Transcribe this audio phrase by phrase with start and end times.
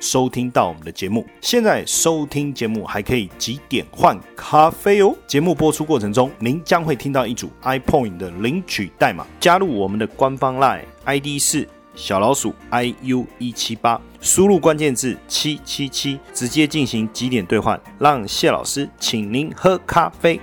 [0.00, 5.14] 收听到我们的节目，现在收听节目还可以几点换咖啡哦。
[5.26, 20.40] 节目播出过程中，您将会听到一组 iPoint 的领取代码，加入我们的官方 Line ID 是小老鼠 iu 一七八，输入关键字七七七，直接进行几点兑换，让谢老师请您喝咖啡。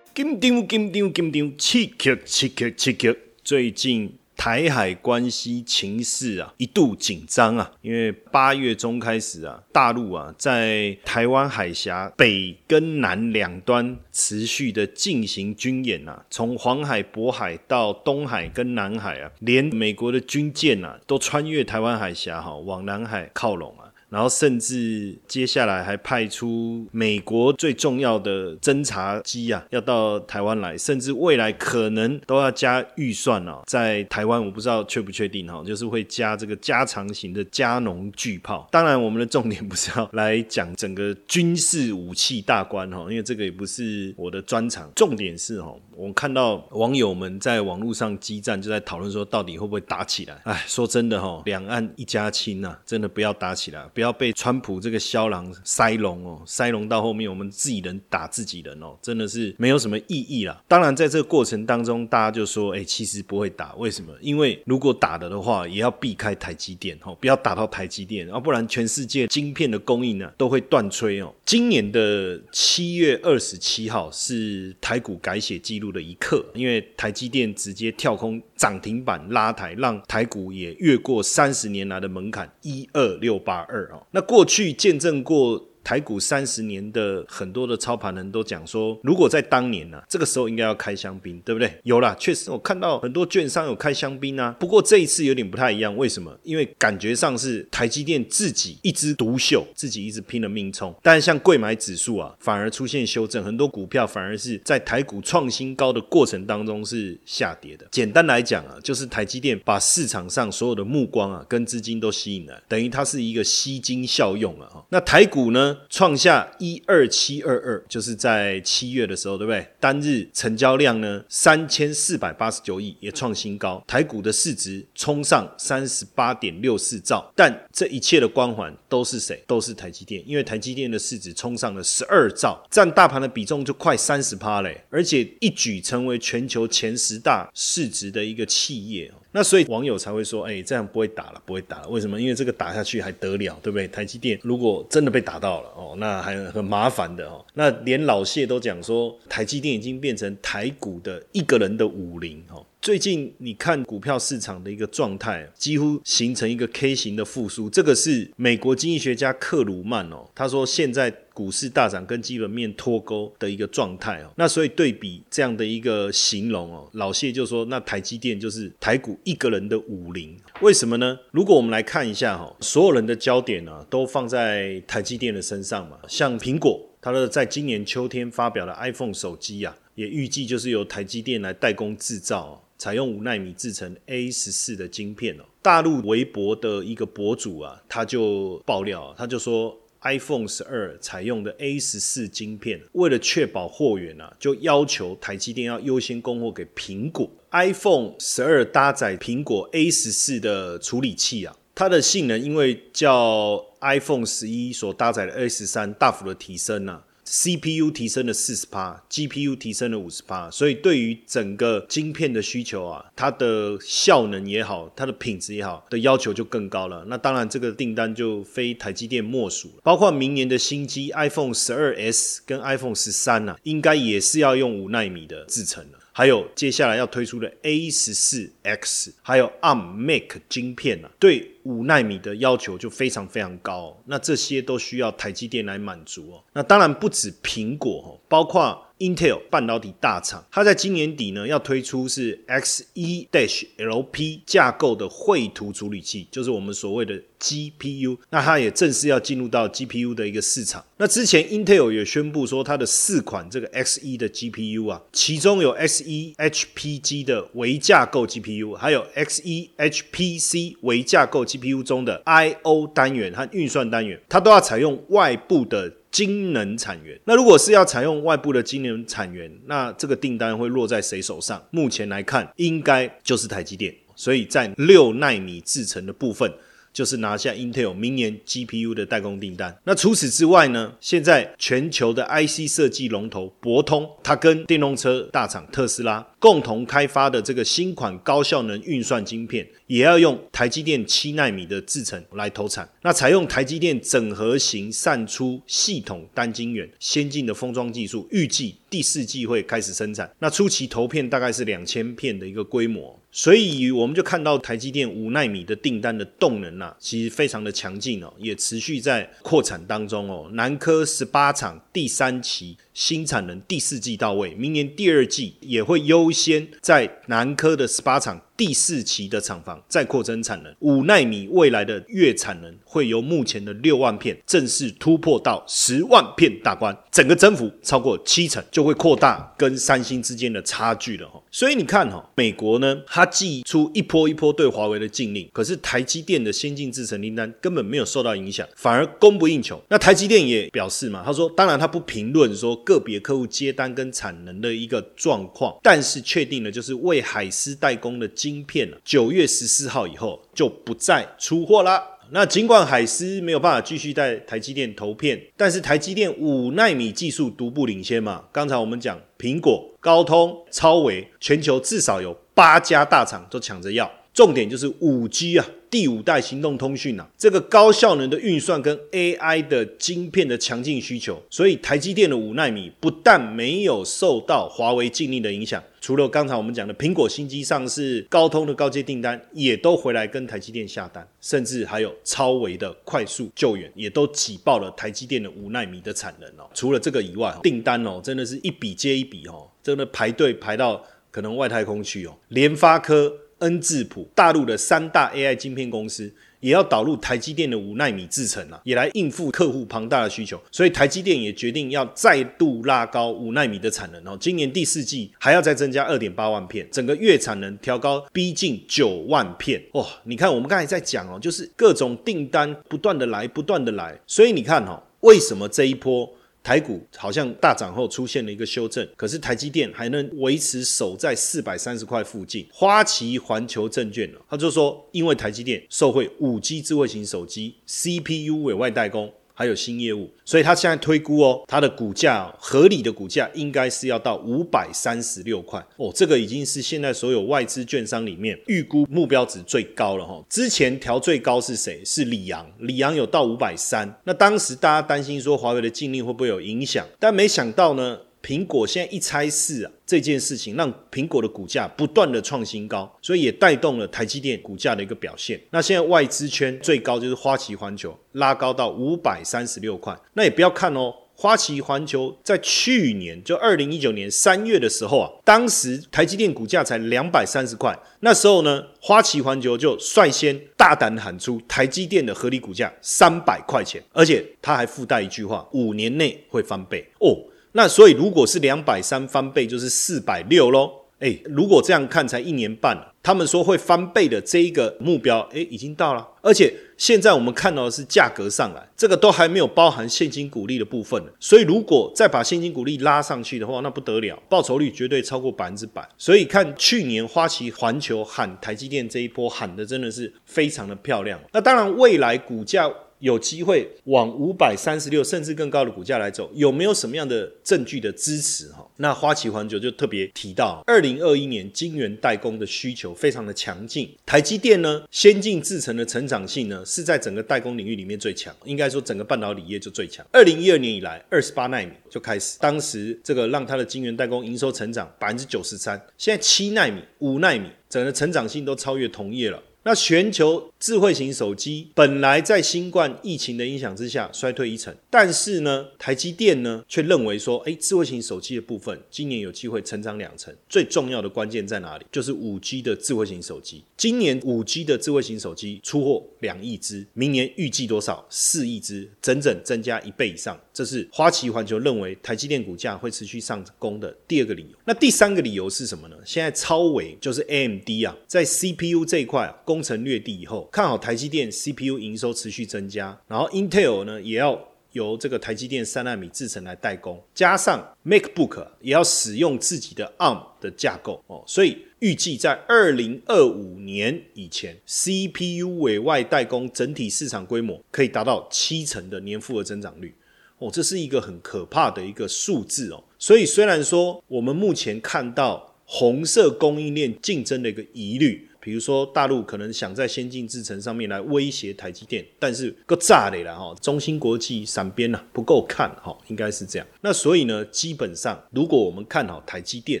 [0.14, 4.21] 金丢金丢金丢，刺激刺激刺激，最近。
[4.42, 23.81] 台海关系情势啊，一度紧张啊，因为八月中开始啊，大陆啊在台湾海峡北跟南两端持续的进行军演啊，从黄海、渤海到东海跟南海啊，连美国的军舰啊都穿越台湾海峡哈，往南海靠拢啊。
[24.12, 38.68] 然后甚至接下来还派出美国最重要的侦察机啊，要到台湾来，甚至未来可能都要加预算哦，在台湾我不知道确不确定哈，就是会加这个加长型的加农巨炮。
[38.70, 44.90] 当然，我们的重点不是要来讲整个军事武器大关哈，因为这个也不是我的专长。
[44.94, 50.38] 重点是哈，我看到网友们在网络上激战，就在讨论说到底会不会打起来？
[50.44, 60.62] 哎，说真的哈，两岸一家亲呐，真的不要打起来，要被川普这个枭狼塞笼哦，塞笼到后面我们自己人打自己人哦，真的是没有什么意义啦。
[60.68, 64.12] 当然，在这个过程当中，大家就说，哎，其实不会打，为什么？
[64.20, 71.32] 因为如果打了的话，也要避开台积电哦，不要打到台积电，要不然全世界晶片的供应呢都会断炊哦。
[71.44, 83.88] 今年的七月二十七号是台股改写记录的一刻，因为台积电直接跳空涨停板拉抬，让台股也越过三十年来的门槛一二六八二。
[84.12, 85.71] 那过去见证过。
[85.84, 91.72] 台股三十年的很多的操盘人都讲说，如果在当年呢，这个时候应该要开香槟，对不对？
[91.82, 94.54] 有啦，确实我看到很多券商有开香槟啊。
[94.58, 96.36] 不过这一次有点不太一样，为什么？
[96.42, 100.94] 因为感觉上是台积电自己一枝独秀，自己一直拼了命冲。
[101.02, 107.86] 但像贵买指数啊，反而出现修正，很多股票反而是在台股创新高的过程当中是下跌的。
[107.90, 114.84] 简单来讲啊，就是台积电把市场上所有的目光啊跟资金都吸引了，等于它是一个吸金效用了哈。
[114.88, 115.71] 那台股呢？
[115.88, 119.66] 创下一二七二二，就是在七月的时候，对不对？
[119.78, 123.82] 单日成交量呢三千四百八十九亿，也创新高。
[123.86, 129.42] 台股的市值冲上三十八点六四兆，但这一切的光环都是谁？
[129.46, 139.12] 都是台积电，因为台积电的市值冲上了十二兆，占大盘的比重就快三十趴嘞，而且一举成为全球前十大市值的一个企业。
[139.32, 141.88] 那所以网友才会说，哎，这样不会打了，不会打了。
[141.88, 142.20] 为什么？
[142.20, 143.88] 因为这个打下去还得了，对不对？
[143.88, 147.44] 台积电如果真的被打到了哦，那还很麻烦的哦。
[147.54, 152.64] 那连老谢都讲说，台积电已经变成台股的一个人的武林哦。
[152.82, 157.70] 最近你看股票市场的一个状态，几乎形成一个 K 型的复苏。
[157.70, 164.30] 这个是美国经济学家克鲁曼哦，他说现在股市大涨跟基本面脱钩的一个状态哦。
[164.36, 170.36] 那所以对比这样的一个形容哦，老谢就说，那台积电就是台股一个人的武林。
[170.60, 171.18] 为什么呢？
[171.30, 175.98] 如果我们来看一下哈，所有人的焦点呢都放在台积电的身上嘛。
[176.08, 182.62] 像苹果，它的在今年秋天发表的 iPhone 手机啊，也预计就是由台积电来代工制造。
[182.78, 197.30] 采用五纳米制成 A 十四的晶片哦，大陆微博的一个博主啊，他就爆料，他就说 iPhone 十二采用的 A 十四晶片，为了确保货源啊，就要求台积电要优先供货给苹果。
[197.52, 207.04] iPhone 十二搭载苹果 A 十四的处理器啊，它的性能因为较 iPhone 十一所搭载的 A 十三大幅的提升啊。
[207.32, 217.06] CPU 提升了四十帕，GPU 提升了五十帕，所以对于整个晶片的需求啊，它的效能也好，它的品质也好的要求就更高了。
[217.08, 219.74] 那当然，这个订单就非台积电莫属了。
[219.82, 225.98] 包括明年的新机 iPhone 十二 S 跟 iPhone 十三呢，应该也是要用五纳米的制程了。
[226.12, 234.00] 还有接下来要推出的 A 十四 X，还有 ARM Make 晶片呢，对五纳米的要求就非常非常高。
[234.06, 236.44] 那这些都需要台积电来满足哦。
[236.52, 238.86] 那当然不止苹果哦，包括。
[239.02, 248.16] Intel 半导体大厂，它在今年底呢要推出是 X 一 Dash LP 架构的绘图处理器，就是我们所谓的 GPU。
[248.30, 250.84] 那它也正式要进入到 GPU 的一个市场。
[250.98, 261.44] 那之前 Intel 也宣布说，它的四款这个 X 一的 GPU 啊，其中有 X 一 HPG 的微架构 GPU，还有 X 一 HPC 微架构
[261.44, 265.92] GPU 中的 I/O 单元和运算单元，它都要采用外部的。
[266.12, 271.60] 晶能产源，那如果是要采用外部的晶能产源，那这个订单会落在谁手上？
[271.70, 273.92] 目前来看，应该就是台积电。
[274.14, 276.52] 所以在六纳米制程的部分。
[276.92, 279.76] 就是拿下 Intel 明年 GPU 的代工订单。
[279.84, 280.92] 那除此之外呢？
[281.00, 292.88] 现在全球的 IC 设计龙头博通，它跟电动车大厂特斯拉共同开发的这个新款高效能运算晶片，也要用台积电七纳米的制程来投产。
[293.02, 300.30] 那采用台积电整合型散出系统单晶圆先进的封装技术，预计第四季会开始生产。
[300.38, 303.18] 那初期投片大概是两千片的一个规模。
[303.34, 310.50] 所以我们就看到台积电五纳米的订单的动能啊，其实非常的强劲哦，也持续在扩产当中哦。
[310.52, 318.40] 南科十八厂第三期新产能第四季到位，明年第二季也会优先在南科的十八厂。
[318.54, 331.42] 第四期的厂房再扩增产能，五纳米未来的月产能会由目前的六万片正式突破到十万片大关，整个增幅超过七成，就会扩大跟三星之间的差距了哈。
[331.50, 339.82] 所以你看哈，美国呢，它寄出一波一波对华为的禁令，可是台积电的先进制程订单根本没有受到影响，反而供不应求。
[339.88, 348.62] 那台积电也表示嘛，他说，当然他不评论说个别客户接单跟产能的一个状况，但是确定的就是为海思代工的晶。
[348.64, 352.02] 片，九月十四号以后就不再出货啦。
[352.30, 358.44] 那尽管海思没有办法继续在台积电投片，但是台积电五纳米技术独步领先嘛。
[358.52, 364.10] 刚才我们讲苹果、高通、超微，全球至少有八家大厂都抢着要。
[364.34, 365.66] 重点就是五 G 啊。
[365.92, 386.66] 第五代行动通讯啊，这个高效能的运算跟 AI 的晶片的强劲需求，所以台积电的五纳米不但没有受到华为禁令的影响，除了刚才我们讲的苹果新机上市、高通的高阶订单，也都回来跟台积电下单，甚至还有超微的快速救援，也都挤爆了台积电的五纳米的产能哦。
[386.72, 393.30] 除了这个以外，订单哦真的是一笔接一笔哦，真的排队排到可能外太空去哦，联发科。
[393.62, 400.60] 恩智浦，大陆的三大 AI 晶片公司也要导入台积电的五纳米制程啊，也来应付客户庞大的需求。
[400.70, 409.82] 所以台积电也决定要再度拉高五纳米的产能哦，今年第四季还要再增加二点八万片，整个月产能调高逼近九万片。
[409.94, 414.18] 哇，你看我们刚才在讲哦，就是各种订单不断的来，不断的来。
[414.26, 416.28] 所以你看哦，为什么这一波？
[416.62, 422.66] 台股好像大涨后出现了一个修正，可是台积电还能维持守在四百三十块附近。
[422.72, 429.32] 花旗环球证券呢，他就说，因为台积电受惠五 G 智慧型手机 CPU 委外代工。
[429.54, 440.42] 还有新业务，所以他现在推估哦，它的股价合理的股价应该是要到五百三十六块哦，这个已经是现在所有外资券商里面预估目标值最高了哈。
[440.48, 442.02] 之前调最高是谁？
[442.04, 444.08] 是里昂，里昂有到五百三。
[444.24, 448.18] 那当时大家担心说华为的禁令会不会有影响，但没想到呢。
[448.42, 455.60] 苹果现在一拆四啊，这件事情让苹果的股价不断的创新高，所以也带动了台积电股价的一个表现。
[455.70, 460.18] 那现在外资圈最高就是花旗环球拉高到五百三十六块。
[460.34, 477.38] 那也不要看哦，花旗环球在去年就二零一九年三月的时候啊，当时台积电股价才两百三十块，那时候呢，花旗环球就率先大胆喊出台积电的合理股价三百块钱，而且他还附带一句话，五年内会翻倍哦。
[477.72, 480.90] 那所以，如果是两百三翻倍，就是四百六喽。
[481.20, 486.28] 哎，如果这样看，才一年半，他们说会翻倍的这一个目标，哎，已经到了。
[486.40, 496.06] 而且现在我们看到的是价格上来，这个都还没有包含现金股利的部分所以，如果再把现金股利拉上去的话，那不得了，报酬率绝对超过百分之百。
[496.18, 501.40] 所以看去年花旗环球喊台积电这一波喊的真的是非常的漂亮。
[501.52, 502.90] 那当然，未来股价。
[503.22, 508.66] 有机会往五百三十六甚至更高的股价来走，有没有什么样的证据的支持？
[508.70, 520.26] 哈，那花旗环球就特别提到，二零二一年晶圆代工的需求非常的强劲，台积电呢，先进制程的成长性呢是在整个代工领域里面最强，应该说整个半导体业就最强。
[520.32, 529.62] 二零一二年以来，二十八纳米就开始，当时这个让它的晶圆代工营收成长百分之九十三，现在七纳米、五纳米整个成长性都超越同业了。
[529.84, 540.54] 那全球智慧型手机本来在新冠疫情的影响之下衰退一成，但是呢，台积电呢却认为说，哎，智慧型手机的部分今年有机会成长两成。
[540.68, 542.06] 最重要的关键在哪里？
[542.12, 543.82] 就是五 G 的智慧型手机。
[543.96, 548.24] 今年五 G 的智慧型手机出货两亿只，明年预计多少？
[548.30, 550.58] 四亿只，整整增加一倍以上。
[550.72, 554.78] 这是花旗环球认为台积电股价会持续上攻的第二个理由。
[554.84, 556.16] 那第三个理由是什么呢？
[556.24, 559.56] 现在超伟就是 AMD 啊，在 CPU 这一块啊。
[559.72, 580.14] 攻城略地以后，看好台积电 CPU 营收持续增加，然后 Intel 呢也要由这个台积电三纳米制程来代工，加上 MacBook 也要使用自己的 ARM 的架构哦，所以预计在二零二五年以前，CPU 委外代工整体市场规模可以达到七成的年复合增长率
[580.58, 583.02] 哦，这是一个很可怕的一个数字哦。
[583.18, 588.46] 所以虽然说我们目前看到红色供应链竞争的一个疑虑。
[588.64, 593.74] 比如说，大陆可能想在先进制程上面来威胁台积电，但是够炸的了哈！
[593.82, 596.86] 中芯国际闪边呐不够看哈，应该是这样。
[597.00, 600.00] 那所以呢，基本上如果我们看好台积电，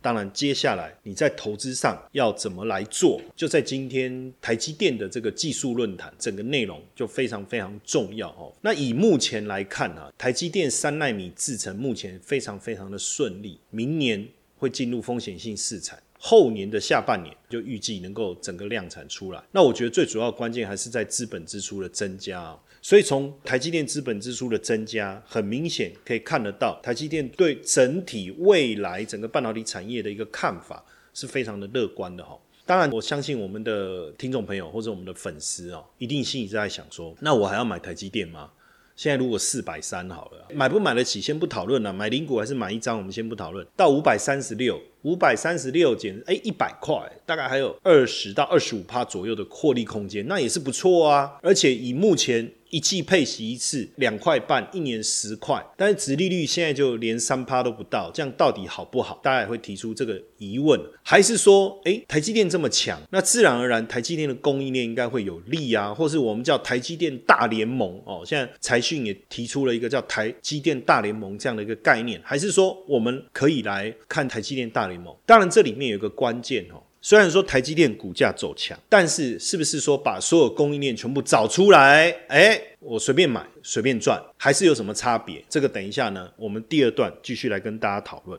[0.00, 8.50] 当然接下来你在投资上要怎么来做，就在今天台积电的这个技术论坛，整个内容就非常非常重要哦。
[8.62, 14.26] 那以目前来看啊，台积电三纳米制程目前非常非常的顺利，明年
[14.56, 15.98] 会进入风险性市场。
[16.18, 19.42] 后年的下半年就预计能够整个量产出来。
[19.52, 22.58] 那我觉得最主要关键还是在资本支出的增加。
[22.80, 32.38] 所以从台积电资本支出的增加，很明显可以看得到，台积电对整体未来整个半导体产业的一个看法是非常的乐观的哈。
[32.64, 38.50] 当然，我相信我们的听众朋友或者我们的粉丝哦，一定心里在想说，那我还要买台积电吗？
[38.98, 43.64] 现在如果四百三好了，买不买得起先不讨论了，买零股还是买一张，我们先不讨论。
[43.76, 51.38] 到五百三十六，五百三十六减哎一百块，大概还有二十到二十五趴左右的获利空间，那也是不错啊。
[51.42, 52.50] 而且以目前。
[52.70, 59.18] 一季配息一次两块半，一年十块，但是殖利率现在就连三趴都不到，这样到底好不好？
[59.22, 75.14] 大家也会提出这个疑问，还是说，哎，台积电这么强，那自然而然台积电的供应链应该会有利啊，或是我们叫台积电大联盟哦，现在财讯也提出了一个叫台积电大联盟这样的一个概念，还是说我们可以来看台积电大联盟？
[75.24, 76.82] 当然这里面有一个关键哦。
[77.00, 85.42] 虽然说台积电股价走强，但是是不是说把所有供应链全部找出来，哎，我随便买随便赚，还是有什么差别？
[85.48, 88.38] 这个等一下呢，我们第二段继续来跟大家讨论。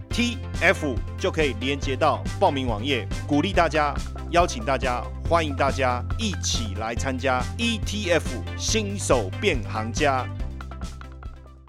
[0.11, 3.93] T F 就可以连接到报名网页，鼓励大家。
[4.31, 8.21] 邀请大家，欢迎大家一起来参加 ETF
[8.57, 10.27] 新手变行家。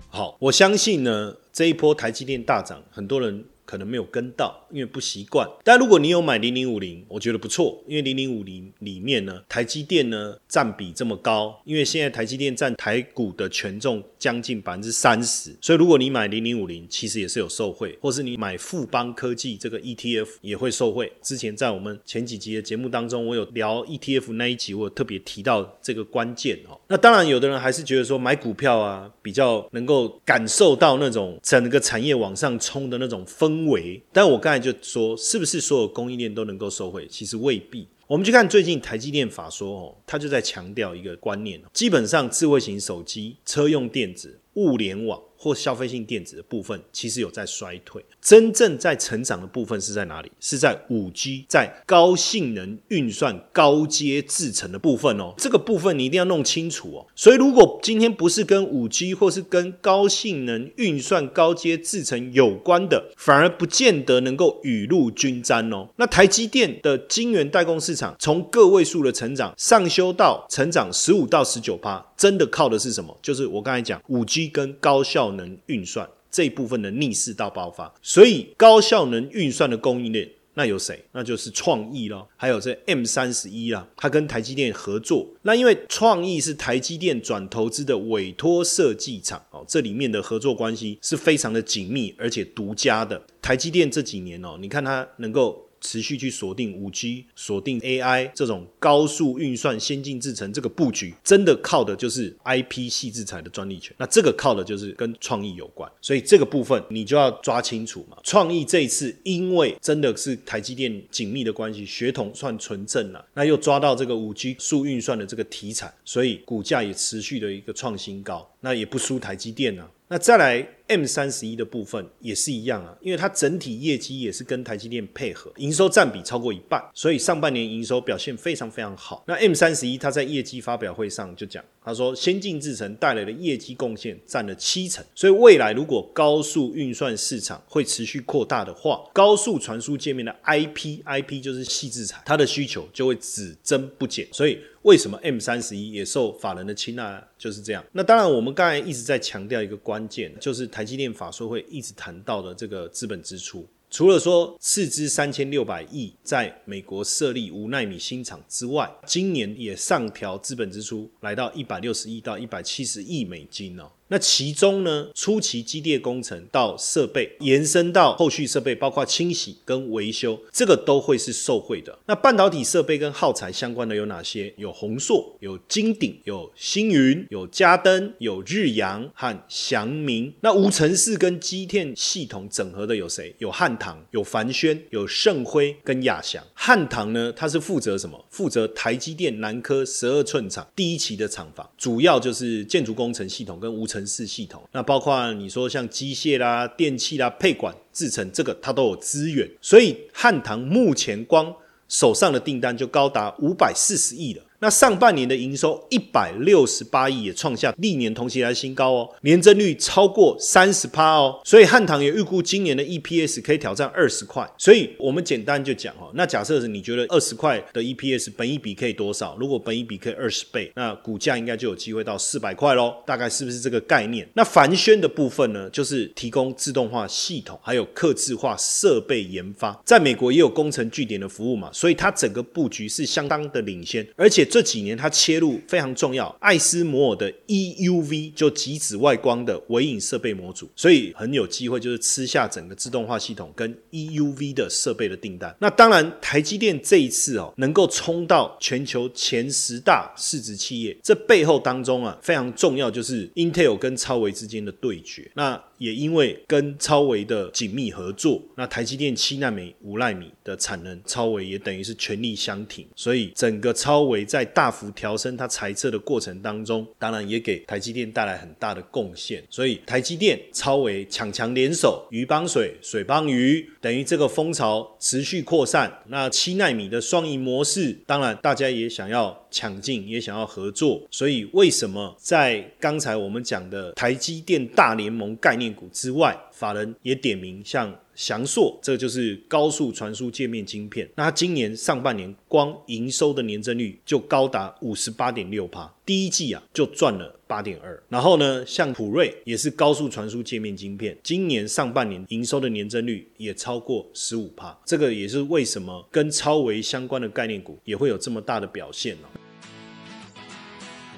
[0.08, 3.44] 好，我相信呢，这一波台积电大涨，很多人。
[3.72, 5.48] 可能没有跟到，因为不习惯。
[5.64, 21.10] 但如果你有买零零五零，我觉得不错，因为零零五零里面呢，台积电呢占比这么高，因为现在台积电占台股的权重将近百分之三十，所以如果你买零零五零，其实也是有受惠，或是你买富邦科技这个 ETF 也会受惠。
[21.22, 26.78] 之前在我们前几集的节目当中，我有聊 ETF 那一集，我特别提到这个关键哦。
[26.88, 33.61] 那当然，有的人还是觉得说买股票啊，比较能够感受到那种整个产业往上冲的那种风。
[33.66, 37.06] 为，但我刚才就说，是不是所有供应链都能够收回？
[37.06, 37.86] 其实未必。
[38.06, 45.18] 我们去看最近台积电法说哦，他就在强调一个观念基本上智慧型手机、车用电子、物联网。
[45.42, 50.30] 或消费性电子的部分其实有在衰退，真正在成长的部分是在哪里？
[50.38, 55.34] 是在五 G，在高性能运算、高阶制程的部分哦。
[55.36, 57.06] 这个部分你一定要弄清楚哦。
[57.16, 65.88] 所以如果今天不是跟五 G 或是跟高性能运算、高阶制程有关的，反而不见得能够雨露均沾哦。
[65.96, 73.18] 那台积电的晶圆代工市场从个位数的成长上修到成长十五到十九趴，真的靠的是什么？
[73.20, 75.32] 就是我刚才讲五 G 跟高效。
[75.32, 81.02] 能运算这一部分的逆势到爆发，所以高效能运算的供应链那有谁？
[81.12, 85.26] 那就是创意咯，还有这 M 三十一啦，它跟台积电合作。
[85.40, 93.22] 那因为创意是台积电转投资的委托设计厂哦，这里面的合作关系是非常的紧密而且独家的。
[93.40, 95.66] 台积电这几年哦，你看它能够。
[95.82, 103.94] 持续去锁定五 G、锁定 AI 这种高速运算、先进制程这个布局，真的靠的就是 IP 细制裁的专利权。
[103.98, 108.16] 那这个靠的就是跟创意有关，所以这个部分你就要抓清楚嘛。
[108.22, 119.90] 创意这一次因为真的是台积电紧密的关系，血统算纯正了，那又抓到这个五 G 速运算的这个题材，所以股价也持续的一个创新高，那也不输台积电啊。
[120.08, 129.24] 那再来 M 三十一的部分也是一样啊，因为它整体业绩也是跟台积电配合，营收占比超过一半，所以上半年营收表现非常非常好。
[129.26, 144.58] 那 M 三十一它在业绩发表会上就讲，他说先进制程带来的业绩贡献占了七成，所以未来如果高速运算市场会持续扩大的话，高速传输界面的 IP，IP 就是细制材，它的需求就会只增不减，所以。
[144.82, 147.22] 为什么 M 三十一也受法人的青睐？
[147.38, 147.84] 就是这样。
[147.92, 153.68] 那当然，我们刚才一直在强调一个关键，就是台积电法说会一直谈到的这个资本支出。
[153.90, 163.92] 除了说斥资三千六百亿在美国设立五纳米新厂之外，今年也上调资本支出，来到一百六十亿到一百七十亿美金哦。
[164.12, 171.98] 那其中呢，初期机电工程到设备，延伸到后续设备，包括清洗跟维修，这个都会是受惠的。
[172.04, 174.52] 那半导体设备跟耗材相关的有哪些？
[174.58, 180.30] 有宏硕，有金鼎，有星云，有嘉登，有日阳和祥明。
[180.42, 183.34] 那无尘室跟机电系统整合的有谁？
[183.38, 186.44] 有汉唐，有凡轩，有盛辉跟亚翔。
[186.52, 188.22] 汉唐呢，它是负责什么？
[188.28, 194.01] 负责台积电南科十二寸厂第一期的厂房，主要就是建筑工程系统跟无尘。
[194.02, 201.54] 城市系统，那包括你说像机械啦、电器啦、配管、制成，这个它都有资源，所以汉唐目前光
[201.88, 204.42] 手上的订单就高达五百四十亿了。
[204.62, 214.48] 那上半年的营收一百六十八亿，也创下历年同期来新高哦，年增率超过三十趴哦，所以汉唐也预估今年的 EPS 可以挑战二十块。
[214.56, 219.36] 所以我们简单就讲哦，那假设是你觉得二十块的 EPS 本一比可以多少？
[219.36, 224.24] 如果本一比可以二十倍，那股价应该就有机会到四百块喽，大概是不是这个概念？
[224.34, 234.46] 那凡轩的部分呢，就是提供自动化系统，还有客制化设备研发，在美国也有工程据点的服务嘛，所以它整个布局是相当的领先，而且。
[234.52, 245.56] 这几年，它切入非常重要，爱斯摩尔的 EUV 就极紫外光的微影设备模组，所以很有机会就是吃下整个自动化系统跟 EUV 的设备的订单。
[245.58, 255.30] 那当然，台积电这一次哦，能够冲到全球前十大市值企业，这背后当中啊，非常重要就是 Intel 跟超微之间的对决。
[255.34, 269.42] 那也因为跟超微的紧密合作，那台积电七纳米、五纳米的产能，超微也等于是全力相挺，所以整个超微在大幅调升它裁撤的过程当中，当然也给台积电带来很大的贡献。
[269.50, 275.92] 所以台积电、超微强强联手，鱼帮水，水帮鱼，等于这个风潮持续扩散。
[276.08, 279.41] 那七纳米的双赢模式，当然大家也想要。
[279.52, 291.08] 抢进也想要合作，所以为什么在刚才我们讲的台积电大联盟概念股之外，法人也点名像翔硕，这就是高速传输界面晶片。
[291.14, 298.00] 那它今年上半年光营收的年增率就高达五十八点六帕，第一季啊就赚了八点二。
[298.08, 304.78] 然后呢，像普瑞也是高速传输界面晶片，今年上半年营收的年增率也超过十五帕。
[304.84, 309.28] 这个也是为什么跟超维相关的概念股也会有这么大的表现呢？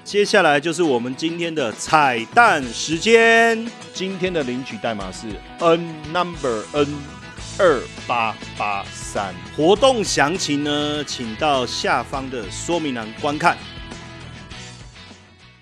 [0.04, 3.66] 接下来就是我们今天的彩蛋时间。
[3.94, 5.26] 今天的领取代码是
[5.60, 5.80] N
[6.12, 6.86] number N
[7.58, 9.34] 二八八三。
[9.56, 13.56] 活动详情呢，请到下方的说明栏观看。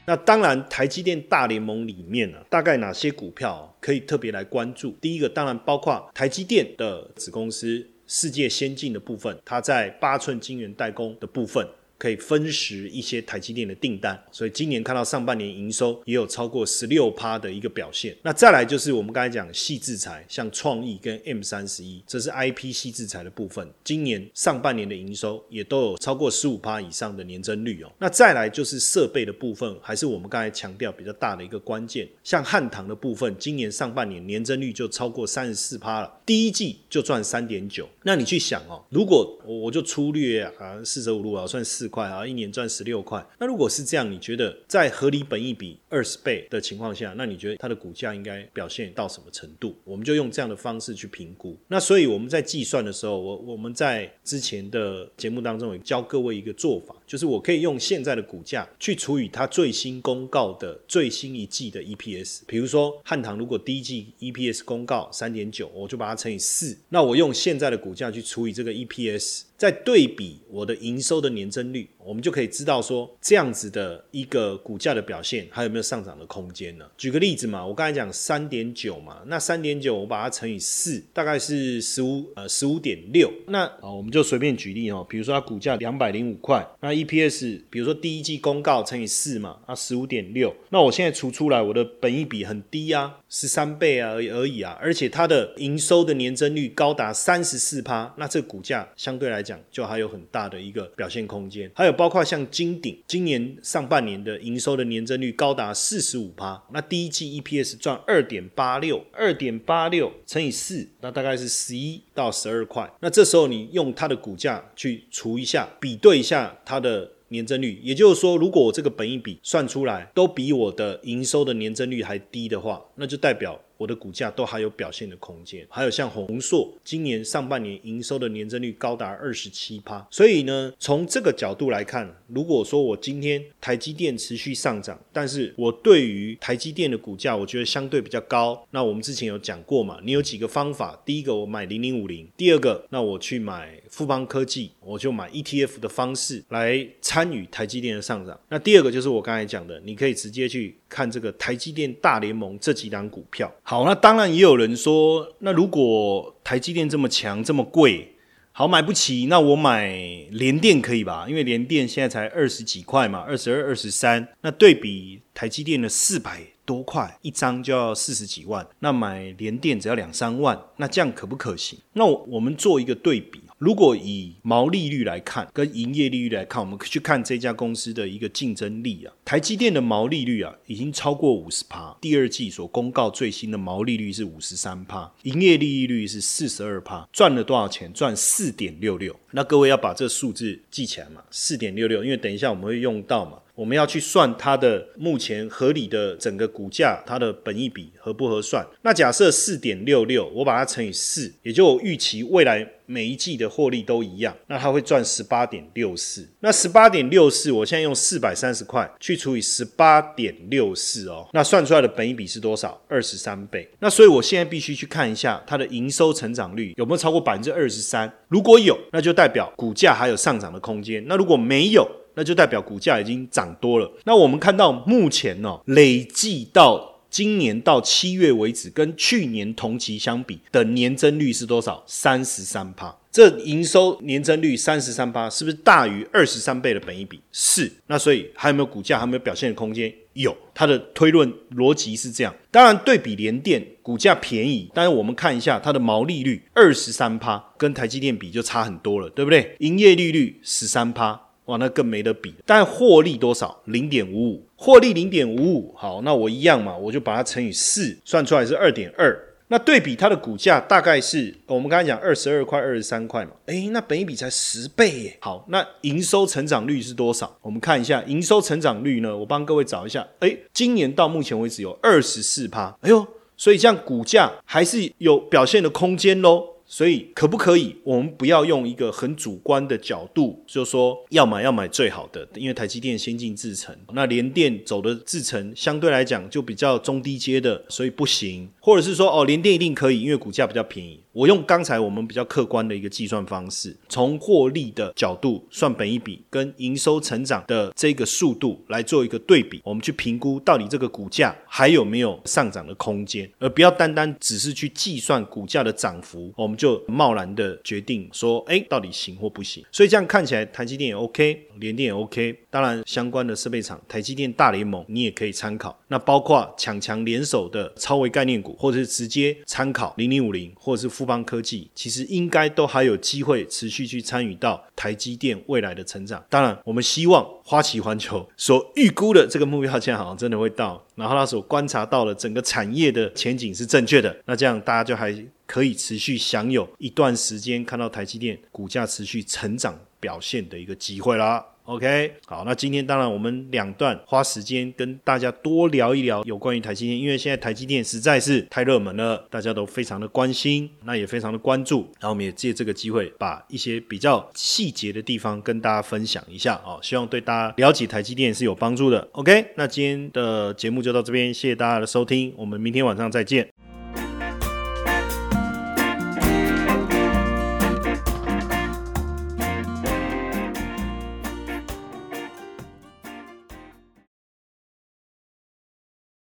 [0.04, 4.90] 那当然，台积电大联盟里面呢，大概哪些股票可以特别来关注？
[5.00, 11.64] 第一个当然包括台积电的子公司世界先进的部分，它在八寸晶圆代工的部分。
[12.02, 18.12] 可以分食一些台积电的订单，所以今年看到上半年营收也有超过十六趴的一个表现。
[18.22, 27.92] 那再来就是我们刚才讲细制材，像创意跟 M 三十一，这是 IP 细制材的部分，今年上半年的营收也都有超过十五趴以上的年增率哦。
[28.00, 37.88] 那再来就是设备的部分，还是我们刚才强调比较大的一个关键，像汉唐的部分，今年上半年年增率就超过三十四趴了，第一季就赚三点九。
[38.02, 41.91] 那你去想哦，如果我就粗略啊，四舍五入啊，算四。
[41.92, 43.24] 块啊，一年赚十六块。
[43.38, 49.76] 那如果是这样，你觉得在合理本益比二十倍的情况下，那你觉得它的股价应该表现到什么程度？
[49.84, 51.54] 我们就用这样的方式去评估。
[51.68, 56.96] 那所以我们在计算的时候，我我们在之前的节目当中也教各位一个做法。
[57.06, 62.40] 就是我可以用现在的股价去除以它最新公告的最新一季的 EPS。
[62.46, 69.42] 比如说汉唐如果第一季 EPS 公告三点九，我就把它乘以四，那我用现在的股价去除以这个 EPS。
[69.62, 76.84] 再对比我的营收的年增率，我们就可以知道说这样子的一个股价的表现还有没有上涨的空间呢？
[76.96, 83.32] 举个例子嘛，我刚才讲三点九嘛，那三点九我把它乘以四，大概是十五呃十五点六。
[83.48, 90.54] 那啊我们就随便举例哦，比如说它股价两百零五块，那 EPS 比如说第一季公告乘以四嘛，啊十五点六。
[90.70, 99.52] 那我现在除出来，我的本益比很低啊，十三倍啊而已啊，而且它的营收的年增率高达三十四趴，那这股价相对来讲。
[99.70, 112.90] 就还有很大的一个表现空间，还有包括像金鼎，今年上半年的营收的年增率高达四十五趴，那第一季 EPS 赚二点八六，二点八六乘以四，那大概是十一到十二块。
[113.00, 123.60] 那这时候你用它的股价去除一下，比对一下它的年增率，也就是说，如果我这个本益比算出来都比我的营收的年增率还低的话，那就代表。
[123.82, 153.52] 我的股价都还有表现的空间，还有像宏硕，今年上半年营收的年增率高达二十七趴，所以呢，从这个角度来看，如果说我今天台积电持续上涨，但是我对于台积电的股价，我觉得相对比较高，那我们之前有讲过嘛，你有几个方法，第一个我买零零五零，第二个那我去买富邦科技，我就买 ETF 的方式来参与台积电的上涨，那第二个就是我刚才讲的，你可以直接去看这个台积电大联盟这几档股票。
[153.72, 158.16] 好，那当然也有人说，那如果台积电这么强、这么贵，
[158.52, 159.88] 好买不起，那我买
[160.30, 161.24] 联电可以吧？
[161.26, 171.78] 因为联电现在才二十几块嘛，二十二、二十三，那对比台积电的四百多块一张就要四十几万，那买联电只要两三万，那这样可不可行？
[171.94, 173.40] 那我们做一个对比。
[173.62, 181.96] 如果以毛利率来看，跟营业利率来看，我们去看这家公司的一个竞争力啊，台积电的毛利率啊，已经超过五十趴。
[182.00, 187.92] 第二季所公告最新的毛利率是五十三趴，营业利率是四十二趴，赚了多少钱？
[187.92, 189.14] 赚四点六六。
[189.30, 193.38] 那各位要把这数字记起来嘛，四点六六，因为等一下我们会用到嘛。
[193.54, 198.66] 我们要去算它的目前合理的整个股价，它的本益比合不合算？
[198.82, 206.26] 那假设四点六六，我把它乘以四，也就预期未来每一季的获利都一样，那它会赚十八点六四。
[206.40, 212.80] 那十八点六四，我现在用四百三十块去除以十八点六四哦，那算出来的本益比是多少？
[212.88, 213.68] 二十三倍。
[213.80, 218.10] 那所以我现在必须去看一下它的营收成长率有没有超过百分之二十三。
[218.28, 221.04] 如果有，那就代表股价还有上涨的空间。
[221.06, 223.90] 那如果没有，那就代表股价已经涨多了。
[224.04, 231.82] 那我们看到目前呢，累计到今年到七月为止，跟去年同期相比的年增率是多少？
[231.86, 232.96] 三十三趴。
[233.10, 237.20] 这营收年增率三十三趴，是不是大于二十三倍的本益比？
[237.30, 237.70] 是。
[237.86, 238.96] 那所以还有没有股价？
[238.96, 239.92] 还有没有表现的空间？
[240.14, 240.34] 有。
[240.54, 242.34] 它的推论逻辑是这样。
[242.50, 249.56] 当然，对比联电股价便宜，但是我们看一下它的毛利率二十三趴，跟台积电比就差很多了，对不对？
[249.58, 251.20] 营业利率十三趴。
[251.46, 252.34] 哇，那更没得比。
[252.46, 253.60] 但获利多少？
[253.64, 255.74] 零点五五，获利零点五五。
[255.76, 259.28] 好，那我一样嘛，我就把它乘以四，算出来是二点二。
[259.48, 263.32] 那对比它的股价，大概是我们刚才讲二十二块、二十三块嘛。
[263.46, 265.16] 诶，那本一比才十倍耶。
[265.20, 267.36] 好，那营收成长率是多少？
[267.42, 269.14] 我们看一下营收成长率呢？
[269.14, 270.06] 我帮各位找一下。
[270.20, 272.74] 诶，今年到目前为止有二十四趴。
[272.80, 276.51] 哎呦，所以这样股价还是有表现的空间喽。
[276.72, 277.76] 所以可不可以？
[277.84, 288.48] 我们不要用一个很主观的角度，就说要买要买最好的，因为台积电先进制程，那联电走的制程相对来讲就比较中低阶的，所以不行。
[288.58, 290.98] 或者是说哦，联电一定可以，因为股价比较便宜。
[291.12, 309.64] 我用刚才我们比较客观的一个计算方式，从获利的角度算本一比，跟营收成长的这个速度来做一个对比，我们去评估到底这个股价还有没有上涨的空间，而不要单单只是去计算股价的涨幅，我们就贸然的决定说，哎，到底行或不行。
[309.70, 315.76] 所以这样看起来，台积电也 OK，联电也 OK，当然相关的设备厂，台积电大联盟你也可以参考。
[315.88, 320.92] 那包括强强联手的超微概念股，或者是直接参考零零五零，或者是。
[320.92, 326.22] 富邦科技其实应该都还有机会持续去参与到台积电未来的成长。
[326.28, 334.14] 当然，我们希望花旗环球所预估的这个目标价好像真的会到，然后他所观察到的整个产业的前景是正确的。
[334.26, 341.42] 那这样大家就还可以持续享有一段时间看到台积电股价持续成长表现的一个机会啦。
[341.64, 351.82] OK，好，那今天当然我们两段花时间跟大家多聊一聊有关于台积电，因为现在台积电实在是太热门了，大家都非常的关心，那也非常的关注。
[352.00, 359.08] 然后我们也借这个机会，把一些比较细节的地方跟大家分享一下哦，希望对大家了解台积电是有帮助的。
[359.12, 363.48] OK，那今天的节目就到这边，谢谢大家的收听，我们明天晚上再见。